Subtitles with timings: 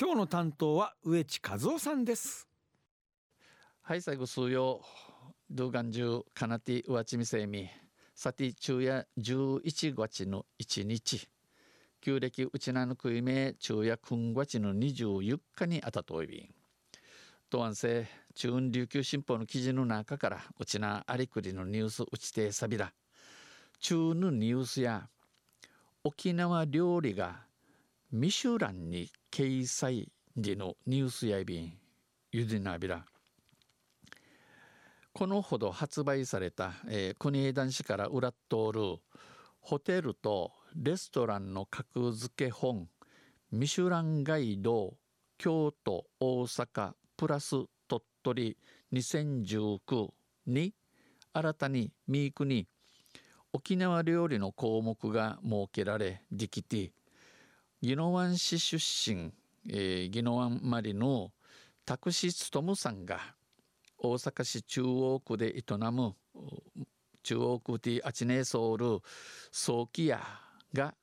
[0.00, 2.46] 今日の担当は植地和夫さんです。
[3.82, 4.80] はい最後数曜
[5.50, 7.68] ドゥガンジュカナティウワチミセミ
[8.14, 11.28] さて昼夜11月の1日。
[12.00, 16.48] 旧暦うちなぬくいめ昼夜9月の24日にあたといびん
[17.50, 18.06] とわんせ
[18.36, 22.92] 中運琉球新報の記事の中からうちなありくりのニュースうちてさびら
[23.80, 25.08] 中のニュースや
[26.04, 27.48] 沖縄料理が
[28.12, 31.72] ミシュランに掲載時のニュースやいびん
[32.32, 33.04] ゆでなびら
[35.12, 38.36] このほど発売された、えー、国枝男子から裏通
[38.72, 38.80] る
[39.60, 42.88] ホテルとレストランの格付け本
[43.50, 44.94] ミシュランガイド
[45.38, 47.56] 京都大阪プラス
[47.88, 48.56] 鳥取
[48.92, 50.08] 2019
[50.46, 50.74] に
[51.32, 52.66] 新たにミークに
[53.52, 56.92] 沖縄料理の項目が設けられできて
[57.80, 59.32] 宜野湾市出身、
[59.68, 61.30] えー、宜野湾マリの
[61.84, 63.20] 拓司勉さんが
[63.98, 65.62] 大阪市中央区で営
[65.92, 66.16] む
[67.22, 69.02] 中央区ティアチネソール
[69.52, 70.20] 早期屋
[70.72, 70.94] が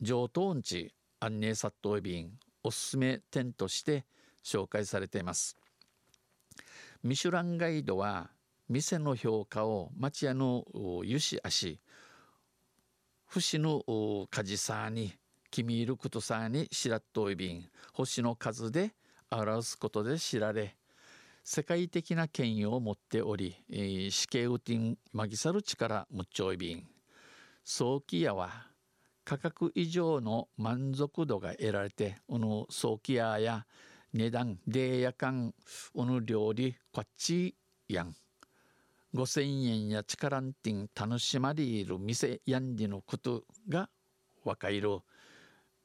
[0.00, 2.32] 上等地安寧殺到便
[2.64, 4.04] おすすめ店として
[4.44, 5.56] 紹介されています。
[7.04, 8.30] ミシュランガイドは
[8.68, 10.64] 店の評価を町屋の
[11.04, 11.78] 湯し足
[13.28, 13.84] 節の
[14.30, 15.14] カジサーに
[15.54, 17.64] 君いることさにしらっといびん。
[17.92, 18.90] 星の数で
[19.30, 20.74] 表すことで知られ
[21.44, 26.84] 世界的な権威を持っており、えー、死刑ウティンマギサル力むっちょいびん。
[27.62, 28.66] 早期屋は
[29.24, 33.64] 価格以上の満足度が得られてこの早期屋や
[34.12, 35.54] 値段でやかん
[35.94, 37.54] うぬ料理こっち
[37.88, 38.16] やん。
[39.14, 43.88] 5,000円や力んてん楽しまりいる店やんりのことが
[44.42, 44.98] わかる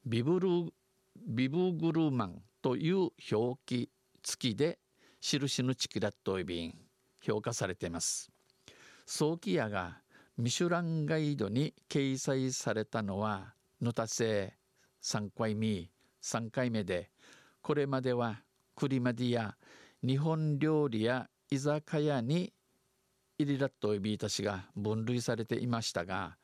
[0.06, 0.72] ビブル
[1.26, 3.90] ビブグルマンという表記
[4.22, 4.78] 付きで
[5.20, 6.74] 印のチキラットイビン
[7.22, 8.30] 評価されています。
[9.04, 9.98] 早期屋が
[10.38, 14.54] ミシュランガイドに掲載されたのは野田製
[15.02, 15.90] 3回目
[16.22, 17.10] 3回目で
[17.60, 18.40] これまでは
[18.74, 19.56] クリマディや
[20.02, 22.54] 日本料理や居酒屋に
[23.36, 26.38] イリラットイビータ氏が分類されていましたが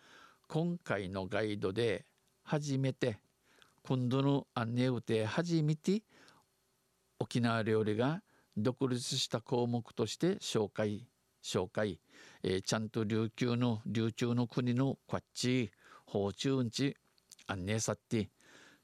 [0.48, 2.04] 今回のガイドで
[2.42, 3.18] 初めて
[3.86, 6.02] 今度の案内をて初めて
[7.20, 8.20] 沖縄料理が
[8.56, 11.06] 独立した項目として紹介
[11.40, 12.00] 紹介、
[12.42, 15.70] えー、ちゃんと琉球の琉球の国のこっち
[16.04, 16.96] 法中んち
[17.46, 18.28] 案内さって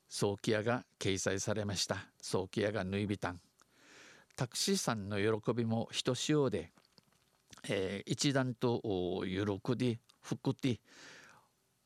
[0.08, 1.96] 早期屋が掲載されました。
[2.20, 3.40] 早期屋が縫いびたん。
[4.36, 6.70] タクシーさんの喜びもひとしおで、
[7.68, 8.80] えー、一段と
[9.24, 10.78] 喜び福で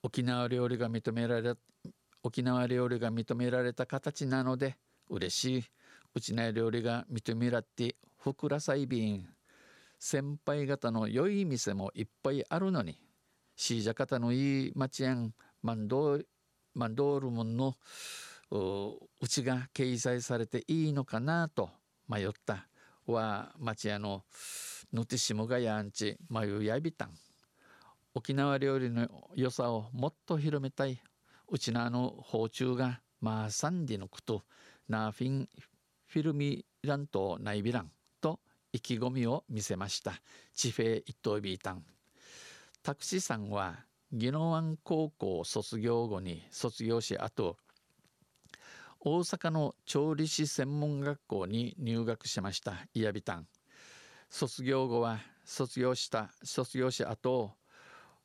[0.03, 1.55] 沖縄料理が認められ
[2.27, 4.77] 沖縄料理が認められた形なので
[5.09, 5.65] 嬉しい。
[6.13, 9.29] うちな料理が認めらってふくらさいびん。
[10.01, 12.99] 先輩方の良い店もいっぱいあるのに
[13.55, 15.35] シージャ方のいい町やん。
[15.63, 16.19] マンド
[16.75, 17.77] マンドールモンの
[18.51, 21.71] うちが掲載されていいのかなと
[22.09, 22.67] 迷った。
[23.07, 24.25] は町屋の
[24.93, 27.11] ぬてしもがやんちまゆやびたん。
[28.15, 31.01] 沖縄料理の良さをもっと広めたい。
[31.49, 34.43] うちなあの包丁がまあサンディのこと
[34.89, 35.49] ナーフィン
[36.07, 37.91] フィルミラントナイビラン
[38.21, 38.41] と
[38.73, 40.15] 意気込みを見せました。
[40.55, 41.85] 地フェ一等ビータン。
[42.83, 47.57] タクシーさんは宜野湾高校卒業後に卒業しあと
[49.01, 52.75] 大阪の調理師専門学校に入学しました。
[52.95, 53.47] イヤビタン。
[54.29, 57.53] 卒業後は卒業した卒業しあと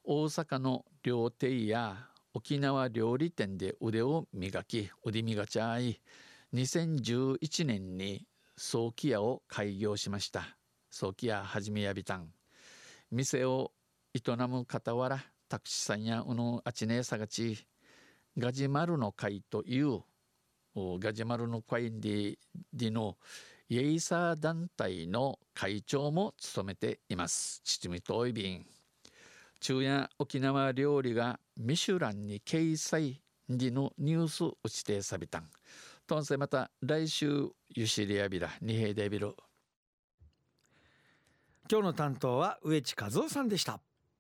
[0.04, 6.02] 大阪の料亭や沖縄料理店で腕を磨き腕磨ちゃい
[6.54, 8.26] 2011年に
[8.56, 10.58] 早期屋を開業しました。
[10.90, 12.30] 早期屋はじめやびたん。
[13.12, 13.72] 店を
[14.14, 17.68] 営む傍らタクシーさんやうのあちねえさがち
[18.38, 20.02] ガジマルの会という
[20.76, 22.38] ガジマルの会で
[22.74, 23.18] での
[23.68, 27.62] イエイサー団体の会長も務めています。
[27.64, 28.66] 父みといびん
[29.64, 35.50] 昼夜沖縄料理がミシュランに掲載時のニュース打ちてさびたん。
[36.08, 39.36] とんせまた来週ユシリアビラ二平デビル。
[41.70, 43.80] 今日の担当は植地和夫さんでした。